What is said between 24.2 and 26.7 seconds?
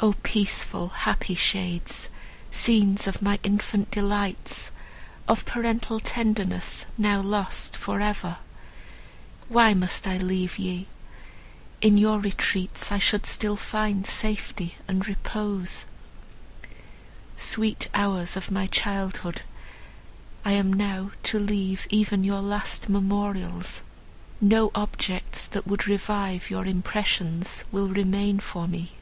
No objects, that would revive your